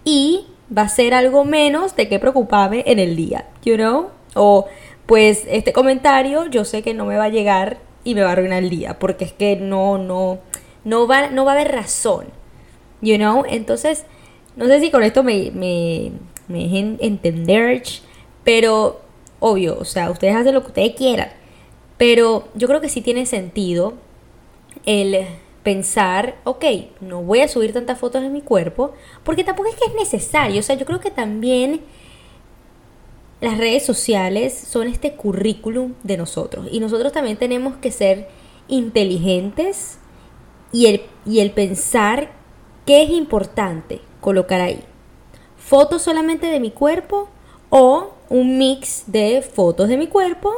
Y 0.05 0.47
va 0.77 0.83
a 0.83 0.89
ser 0.89 1.15
algo 1.15 1.45
menos 1.45 1.97
de 1.97 2.09
qué 2.09 2.19
preocuparme 2.19 2.85
en 2.87 2.99
el 2.99 3.17
día, 3.17 3.49
you 3.65 3.75
know? 3.75 4.11
O 4.35 4.67
pues 5.07 5.45
este 5.49 5.73
comentario 5.73 6.47
yo 6.47 6.65
sé 6.65 6.83
que 6.83 6.95
no 6.95 7.05
me 7.05 7.17
va 7.17 7.25
a 7.25 7.29
llegar 7.29 7.79
y 8.05 8.15
me 8.15 8.23
va 8.23 8.31
a 8.31 8.33
arruinar 8.33 8.63
el 8.63 8.71
día, 8.71 8.99
porque 8.99 9.25
es 9.25 9.33
que 9.33 9.57
no, 9.57 9.99
no, 9.99 10.39
no 10.85 11.07
va, 11.07 11.29
no 11.31 11.45
va 11.45 11.53
a 11.53 11.55
haber 11.57 11.73
razón 11.73 12.27
You 13.01 13.17
know? 13.17 13.45
Entonces, 13.49 14.05
no 14.57 14.67
sé 14.67 14.81
si 14.81 14.91
con 14.91 15.03
esto 15.03 15.23
me, 15.23 15.51
me, 15.53 16.13
me 16.49 16.65
dejen 16.65 16.99
entender, 17.01 17.83
pero 18.45 19.01
obvio, 19.41 19.79
o 19.79 19.85
sea, 19.85 20.11
ustedes 20.11 20.35
hacen 20.35 20.55
lo 20.55 20.63
que 20.63 20.69
ustedes 20.69 20.95
quieran. 20.95 21.29
Pero 21.99 22.49
yo 22.55 22.69
creo 22.69 22.81
que 22.81 22.89
sí 22.89 23.01
tiene 23.01 23.27
sentido 23.27 23.95
el 24.85 25.27
pensar, 25.63 26.37
ok, 26.45 26.65
no 27.01 27.23
voy 27.23 27.41
a 27.41 27.49
subir 27.49 27.73
tantas 27.73 27.99
fotos 27.99 28.23
de 28.23 28.29
mi 28.29 28.41
cuerpo, 28.41 28.93
porque 29.25 29.45
tampoco 29.45 29.69
es 29.69 29.75
que 29.75 29.87
es 29.87 29.95
necesario. 29.95 30.61
O 30.61 30.63
sea, 30.63 30.77
yo 30.77 30.87
creo 30.87 31.01
que 31.01 31.11
también 31.11 31.81
las 33.41 33.59
redes 33.59 33.85
sociales 33.85 34.55
son 34.55 34.87
este 34.87 35.15
currículum 35.15 35.95
de 36.03 36.17
nosotros. 36.17 36.69
Y 36.71 36.81
nosotros 36.81 37.13
también 37.13 37.37
tenemos 37.37 37.77
que 37.77 37.91
ser 37.91 38.29
inteligentes 38.69 39.99
y 40.73 40.87
el, 40.87 41.03
y 41.25 41.41
el 41.41 41.51
pensar 41.51 42.31
qué 42.87 43.03
es 43.03 43.11
importante 43.11 44.01
colocar 44.21 44.61
ahí. 44.61 44.83
Fotos 45.59 46.03
solamente 46.03 46.47
de 46.47 46.61
mi 46.61 46.71
cuerpo 46.71 47.29
o 47.69 48.15
un 48.29 48.57
mix 48.59 49.05
de 49.07 49.43
fotos 49.43 49.89
de 49.89 49.97
mi 49.97 50.07
cuerpo 50.07 50.53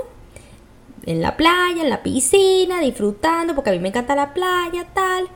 en 1.06 1.22
la 1.22 1.36
playa, 1.36 1.82
en 1.82 1.90
la 1.90 2.02
piscina, 2.02 2.80
disfrutando, 2.80 3.54
porque 3.54 3.70
a 3.70 3.72
mí 3.72 3.78
me 3.78 3.88
encanta 3.88 4.14
la 4.14 4.34
playa, 4.34 4.86
tal. 4.92 5.26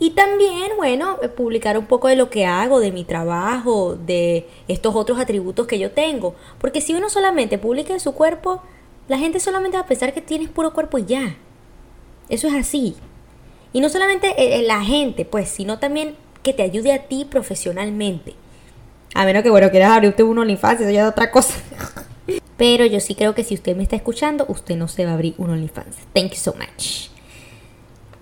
Y 0.00 0.10
también, 0.10 0.72
bueno, 0.76 1.18
publicar 1.36 1.78
un 1.78 1.86
poco 1.86 2.08
de 2.08 2.16
lo 2.16 2.30
que 2.30 2.46
hago, 2.46 2.80
de 2.80 2.90
mi 2.90 3.04
trabajo, 3.04 3.96
de 3.96 4.48
estos 4.66 4.96
otros 4.96 5.20
atributos 5.20 5.66
que 5.66 5.78
yo 5.78 5.92
tengo. 5.92 6.34
Porque 6.58 6.80
si 6.80 6.94
uno 6.94 7.10
solamente 7.10 7.58
publica 7.58 7.96
su 8.00 8.12
cuerpo, 8.12 8.62
la 9.08 9.18
gente 9.18 9.38
solamente 9.38 9.76
va 9.76 9.84
a 9.84 9.86
pensar 9.86 10.12
que 10.12 10.20
tienes 10.22 10.48
puro 10.48 10.72
cuerpo 10.72 10.98
y 10.98 11.04
ya. 11.04 11.36
Eso 12.28 12.48
es 12.48 12.54
así. 12.54 12.96
Y 13.72 13.80
no 13.80 13.88
solamente 13.88 14.28
eh, 14.28 14.58
eh, 14.60 14.62
la 14.62 14.82
gente, 14.82 15.24
pues, 15.24 15.48
sino 15.50 15.78
también 15.78 16.16
que 16.42 16.52
te 16.52 16.62
ayude 16.62 16.92
a 16.92 17.04
ti 17.08 17.24
profesionalmente. 17.24 18.34
A 19.14 19.24
menos 19.24 19.42
que, 19.42 19.50
bueno, 19.50 19.70
quieras 19.70 19.92
abrirte 19.92 20.22
uno 20.22 20.42
OnlyFans, 20.42 20.80
eso 20.82 20.90
ya 20.90 21.02
es 21.02 21.10
otra 21.10 21.30
cosa. 21.30 21.54
Pero 22.56 22.84
yo 22.84 23.00
sí 23.00 23.14
creo 23.14 23.34
que 23.34 23.44
si 23.44 23.54
usted 23.54 23.76
me 23.76 23.82
está 23.82 23.96
escuchando, 23.96 24.44
usted 24.48 24.76
no 24.76 24.86
se 24.86 25.04
va 25.04 25.12
a 25.12 25.14
abrir 25.14 25.34
un 25.38 25.50
OnlyFans. 25.50 25.96
Thank 26.12 26.32
you 26.32 26.36
so 26.36 26.54
much. 26.54 27.08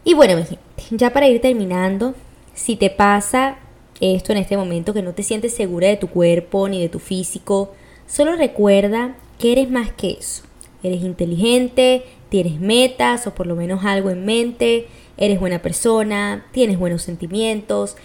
Y 0.04 0.14
bueno, 0.14 0.36
mi 0.36 0.44
gente, 0.44 0.62
ya 0.90 1.12
para 1.12 1.28
ir 1.28 1.40
terminando, 1.40 2.14
si 2.54 2.76
te 2.76 2.88
pasa 2.88 3.58
esto 4.00 4.32
en 4.32 4.38
este 4.38 4.56
momento, 4.56 4.94
que 4.94 5.02
no 5.02 5.12
te 5.12 5.22
sientes 5.22 5.54
segura 5.54 5.88
de 5.88 5.96
tu 5.96 6.08
cuerpo 6.08 6.68
ni 6.68 6.80
de 6.80 6.88
tu 6.88 6.98
físico, 6.98 7.74
solo 8.06 8.36
recuerda 8.36 9.16
que 9.38 9.52
eres 9.52 9.70
más 9.70 9.92
que 9.92 10.12
eso. 10.12 10.44
Eres 10.82 11.02
inteligente, 11.02 12.04
tienes 12.28 12.60
metas 12.60 13.26
o 13.26 13.34
por 13.34 13.46
lo 13.46 13.56
menos 13.56 13.84
algo 13.84 14.10
en 14.10 14.24
mente, 14.24 14.86
eres 15.18 15.40
buena 15.40 15.60
persona, 15.60 16.46
tienes 16.52 16.78
buenos 16.78 17.02
sentimientos 17.02 17.96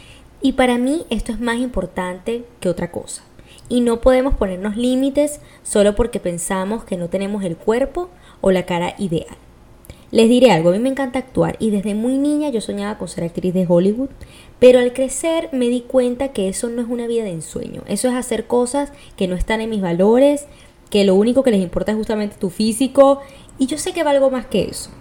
y 0.42 0.54
para 0.54 0.78
mí 0.78 1.06
esto 1.10 1.32
es 1.32 1.40
más 1.40 1.58
importante 1.58 2.44
que 2.60 2.70
otra 2.70 2.92
cosa. 2.92 3.24
Y 3.70 3.82
no 3.82 4.02
podemos 4.02 4.36
ponernos 4.36 4.76
límites 4.76 5.40
solo 5.64 5.96
porque 5.96 6.20
pensamos 6.20 6.84
que 6.84 6.98
no 6.98 7.08
tenemos 7.08 7.44
el 7.44 7.56
cuerpo 7.56 8.10
o 8.42 8.52
la 8.52 8.66
cara 8.66 8.94
ideal. 8.98 9.38
Les 10.12 10.30
diré 10.30 10.52
algo, 10.52 10.70
a 10.70 10.74
mí 10.74 10.80
me 10.80 10.90
encanta 10.90 11.18
actuar 11.18 11.56
y 11.60 11.72
desde 11.72 11.96
muy 11.96 12.20
niña 12.20 12.50
yo 12.50 12.62
soñaba 12.62 13.00
con 13.00 13.08
ser 13.08 13.24
actriz 13.24 13.54
de 13.54 13.66
Hollywood, 13.68 14.10
pero 14.60 14.80
al 14.80 14.94
crecer 14.94 15.50
me 15.52 15.70
di 15.70 15.82
cuenta 15.82 16.28
que 16.28 16.50
eso 16.50 16.70
no 16.70 16.84
es 16.84 16.88
una 16.88 17.08
vida 17.08 17.24
de 17.24 17.32
ensueño, 17.32 17.82
eso 17.88 18.10
es 18.10 18.14
hacer 18.14 18.46
cosas 18.46 18.92
que 19.18 19.28
no 19.28 19.36
están 19.36 19.60
en 19.60 19.72
mis 19.72 19.82
valores, 19.82 20.46
que 20.92 21.04
lo 21.04 21.16
único 21.16 21.42
que 21.42 21.50
les 21.50 21.62
importa 21.62 21.94
es 21.94 21.98
justamente 21.98 22.36
tu 22.38 22.52
físico 22.52 23.22
y 23.58 23.66
yo 23.66 23.80
sé 23.80 23.94
que 23.94 24.04
valgo 24.04 24.30
más 24.30 24.46
que 24.46 24.66
eso. 24.66 24.92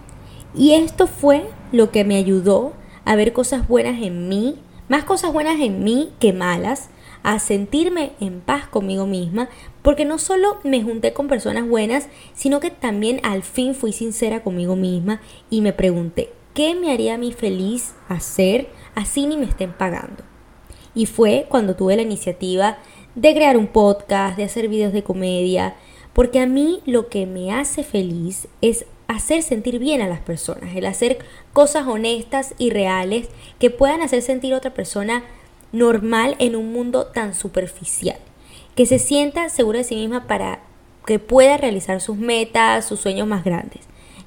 Y 0.55 0.73
esto 0.73 1.07
fue 1.07 1.45
lo 1.71 1.91
que 1.91 2.03
me 2.03 2.15
ayudó 2.15 2.73
a 3.05 3.15
ver 3.15 3.33
cosas 3.33 3.67
buenas 3.67 4.01
en 4.01 4.29
mí, 4.29 4.59
más 4.87 5.03
cosas 5.03 5.33
buenas 5.33 5.59
en 5.59 5.83
mí 5.83 6.11
que 6.19 6.33
malas, 6.33 6.89
a 7.23 7.39
sentirme 7.39 8.11
en 8.19 8.41
paz 8.41 8.67
conmigo 8.67 9.07
misma, 9.07 9.49
porque 9.81 10.05
no 10.05 10.19
solo 10.19 10.59
me 10.63 10.83
junté 10.83 11.13
con 11.13 11.27
personas 11.27 11.67
buenas, 11.67 12.07
sino 12.33 12.59
que 12.59 12.69
también 12.69 13.19
al 13.23 13.43
fin 13.43 13.75
fui 13.75 13.93
sincera 13.93 14.43
conmigo 14.43 14.75
misma 14.75 15.21
y 15.49 15.61
me 15.61 15.73
pregunté, 15.73 16.31
¿qué 16.53 16.75
me 16.75 16.91
haría 16.91 17.15
a 17.15 17.17
mí 17.17 17.31
feliz 17.31 17.95
hacer 18.09 18.67
así 18.93 19.25
ni 19.25 19.37
me 19.37 19.45
estén 19.45 19.71
pagando? 19.71 20.23
Y 20.93 21.07
fue 21.07 21.47
cuando 21.49 21.75
tuve 21.75 21.95
la 21.95 22.03
iniciativa 22.03 22.77
de 23.15 23.33
crear 23.33 23.57
un 23.57 23.67
podcast, 23.67 24.37
de 24.37 24.43
hacer 24.43 24.67
videos 24.67 24.93
de 24.93 25.03
comedia, 25.03 25.75
porque 26.13 26.39
a 26.39 26.45
mí 26.45 26.81
lo 26.85 27.07
que 27.07 27.25
me 27.25 27.51
hace 27.51 27.83
feliz 27.83 28.47
es 28.61 28.85
hacer 29.15 29.43
sentir 29.43 29.79
bien 29.79 30.01
a 30.01 30.07
las 30.07 30.19
personas, 30.19 30.75
el 30.75 30.85
hacer 30.85 31.19
cosas 31.53 31.87
honestas 31.87 32.53
y 32.57 32.69
reales 32.69 33.29
que 33.59 33.69
puedan 33.69 34.01
hacer 34.01 34.21
sentir 34.21 34.53
a 34.53 34.57
otra 34.57 34.73
persona 34.73 35.23
normal 35.71 36.35
en 36.39 36.55
un 36.55 36.71
mundo 36.71 37.07
tan 37.07 37.33
superficial, 37.33 38.17
que 38.75 38.85
se 38.85 38.99
sienta 38.99 39.49
segura 39.49 39.79
de 39.79 39.83
sí 39.83 39.95
misma 39.95 40.27
para 40.27 40.59
que 41.05 41.19
pueda 41.19 41.57
realizar 41.57 41.99
sus 42.01 42.17
metas, 42.17 42.85
sus 42.85 42.99
sueños 42.99 43.27
más 43.27 43.43
grandes. 43.43 43.81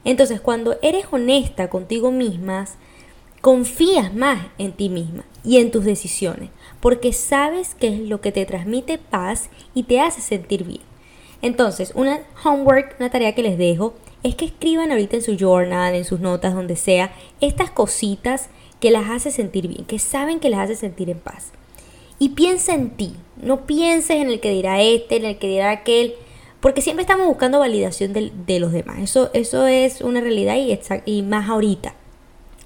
Entonces, 0.05 0.40
cuando 0.40 0.77
eres 0.83 1.07
honesta 1.11 1.68
contigo 1.68 2.12
misma, 2.12 2.66
confías 3.40 4.14
más 4.14 4.46
en 4.59 4.72
ti 4.72 4.88
misma 4.88 5.25
y 5.44 5.59
en 5.59 5.70
tus 5.70 5.85
decisiones, 5.85 6.51
porque 6.81 7.12
sabes 7.12 7.75
que 7.75 7.88
es 7.88 8.01
lo 8.01 8.20
que 8.20 8.33
te 8.33 8.44
transmite 8.44 8.99
paz 8.99 9.51
y 9.75 9.85
te 9.85 10.01
hace 10.01 10.20
sentir 10.20 10.64
bien. 10.64 10.83
Entonces, 11.42 11.92
una 11.94 12.20
homework, 12.44 12.96
una 12.99 13.11
tarea 13.11 13.35
que 13.35 13.42
les 13.42 13.59
dejo, 13.59 13.94
es 14.27 14.35
que 14.35 14.45
escriban 14.47 14.91
ahorita 14.91 15.17
en 15.17 15.23
su 15.23 15.37
journal, 15.37 15.95
en 15.95 16.05
sus 16.05 16.21
notas, 16.21 16.55
donde 16.55 16.75
sea, 16.75 17.12
estas 17.41 17.71
cositas 17.71 18.49
que 18.81 18.91
las 18.91 19.09
hace 19.09 19.31
sentir 19.31 19.69
bien, 19.69 19.85
que 19.85 20.01
saben 20.01 20.41
que 20.41 20.51
las 20.51 20.61
hace 20.61 20.75
sentir 20.75 21.11
en 21.11 21.19
paz. 21.19 21.53
Y 22.19 22.31
piensa 22.31 22.75
en 22.75 22.91
ti, 22.91 23.15
no 23.41 23.67
pienses 23.67 24.17
en 24.17 24.29
el 24.29 24.41
que 24.41 24.51
dirá 24.51 24.83
este, 24.83 25.17
en 25.17 25.27
el 25.27 25.39
que 25.39 25.47
dirá 25.47 25.71
aquel, 25.71 26.15
porque 26.61 26.81
siempre 26.81 27.03
estamos 27.03 27.27
buscando 27.29 27.61
validación 27.61 28.12
de, 28.12 28.59
los 28.59 28.73
demás. 28.73 28.99
Eso, 28.99 29.31
eso 29.33 29.69
es 29.69 30.01
una 30.01 30.21
realidad 30.21 30.57
y, 30.57 30.77
y 31.05 31.23
más 31.23 31.49
ahorita. 31.49 31.95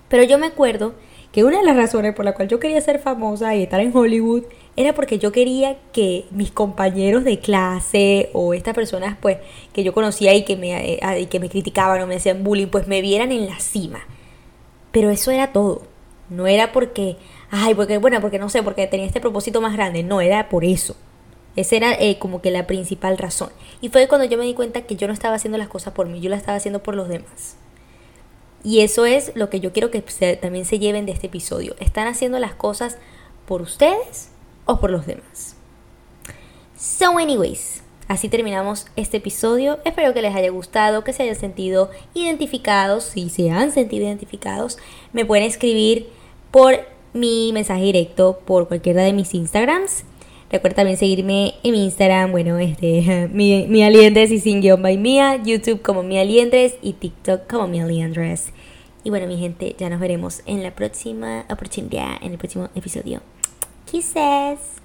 Pero 0.09 0.23
yo 0.23 0.39
me 0.39 0.47
acuerdo 0.47 0.95
que 1.31 1.45
una 1.45 1.59
de 1.59 1.65
las 1.65 1.77
razones 1.77 2.15
por 2.15 2.25
la 2.25 2.35
cual 2.35 2.49
yo 2.49 2.59
quería 2.59 2.81
ser 2.81 3.01
famosa 3.01 3.55
y 3.55 3.63
estar 3.63 3.81
en 3.81 3.95
Hollywood 3.95 4.45
era 4.77 4.95
porque 4.95 5.19
yo 5.19 5.33
quería 5.33 5.79
que 5.93 6.27
mis 6.31 6.51
compañeros 6.51 7.25
de 7.25 7.39
clase 7.39 8.31
o 8.33 8.55
estas 8.55 8.75
personas 8.75 9.17
pues 9.21 9.39
que 9.73 9.83
yo 9.83 9.93
conocía 9.93 10.35
y 10.35 10.45
que 10.45 10.57
me, 10.57 10.95
eh, 10.95 11.21
y 11.21 11.27
que 11.27 11.41
me 11.41 11.49
criticaban 11.49 12.01
o 12.01 12.07
me 12.07 12.17
hacían 12.17 12.45
bullying 12.45 12.69
pues 12.69 12.87
me 12.87 13.03
vieran 13.03 13.33
en 13.33 13.47
la 13.47 13.59
cima. 13.59 14.01
Pero 14.93 15.11
eso 15.11 15.31
era 15.31 15.53
todo. 15.53 15.83
No 16.29 16.47
era 16.47 16.73
porque, 16.73 17.17
ay, 17.51 17.75
porque, 17.75 17.99
bueno, 17.99 18.21
porque 18.21 18.39
no 18.39 18.49
sé, 18.49 18.63
porque 18.63 18.87
tenía 18.87 19.07
este 19.07 19.21
propósito 19.21 19.61
más 19.61 19.73
grande. 19.73 20.03
No, 20.03 20.21
era 20.21 20.49
por 20.49 20.65
eso. 20.65 20.97
Esa 21.57 21.77
era 21.77 21.93
eh, 21.95 22.19
como 22.19 22.41
que 22.41 22.51
la 22.51 22.67
principal 22.67 23.19
razón. 23.19 23.51
Y 23.81 23.89
fue 23.89 24.07
cuando 24.09 24.27
yo 24.27 24.39
me 24.39 24.45
di 24.45 24.55
cuenta 24.55 24.83
que 24.83 24.97
yo 24.97 25.09
no 25.09 25.13
estaba 25.13 25.35
haciendo 25.35 25.59
las 25.59 25.69
cosas 25.69 25.93
por 25.93 26.07
mí, 26.07 26.21
yo 26.21 26.31
las 26.31 26.41
estaba 26.41 26.57
haciendo 26.57 26.83
por 26.83 26.95
los 26.95 27.09
demás. 27.09 27.57
Y 28.63 28.81
eso 28.81 29.07
es 29.07 29.33
lo 29.35 29.51
que 29.51 29.59
yo 29.59 29.73
quiero 29.73 29.91
que 29.91 30.03
también 30.41 30.65
se 30.65 30.79
lleven 30.79 31.07
de 31.07 31.13
este 31.13 31.27
episodio. 31.27 31.75
¿Están 31.81 32.07
haciendo 32.07 32.39
las 32.39 32.55
cosas 32.55 32.99
por 33.47 33.63
ustedes 33.63 34.31
o 34.71 34.79
por 34.79 34.91
los 34.91 35.05
demás? 35.05 35.57
So, 36.79 37.19
anyways, 37.19 37.83
así 38.07 38.29
terminamos 38.29 38.87
este 38.95 39.17
episodio. 39.17 39.81
Espero 39.85 40.15
que 40.15 40.23
les 40.23 40.35
haya 40.35 40.51
gustado, 40.51 41.03
que 41.03 41.13
se 41.13 41.25
hayan 41.25 41.35
sentido 41.35 41.91
identificados. 42.15 43.05
Si 43.05 43.29
se 43.31 43.51
han 43.51 43.73
sentido 43.73 44.07
identificados, 44.07 44.79
me 45.13 45.25
pueden 45.25 45.45
escribir 45.45 46.09
por 46.53 46.87
mi 47.13 47.51
mensaje 47.53 47.83
directo 47.83 48.39
por 48.47 48.69
cualquiera 48.69 49.03
de 49.03 49.13
mis 49.13 49.35
Instagrams. 49.35 50.05
Recuerda 50.53 50.77
también 50.77 50.97
seguirme 50.97 51.55
en 51.63 51.73
mi 51.73 51.85
Instagram, 51.85 52.31
bueno, 52.31 52.59
este, 52.59 53.29
mi, 53.33 53.67
mi 53.67 53.83
aliendres 53.83 54.31
y 54.31 54.39
sin 54.39 54.61
guion 54.61 54.83
by 54.83 54.97
mía, 54.99 55.41
YouTube 55.43 55.83
como 55.83 56.03
mi 56.03 56.19
aliendres 56.19 56.77
y 56.83 56.93
TikTok 56.93 57.49
como 57.49 57.67
mi 57.67 57.81
aliendres. 57.81 58.53
Y 59.03 59.11
bueno, 59.11 59.27
mi 59.27 59.39
gente, 59.39 59.75
ya 59.79 59.91
nos 59.91 59.99
veremos 59.99 60.43
en 60.47 60.63
la 60.63 60.75
próxima 60.75 61.45
oportunidad, 61.51 62.23
en 62.23 62.33
el 62.33 62.39
próximo 62.39 62.69
episodio. 62.75 63.21
Kisses. 63.91 64.80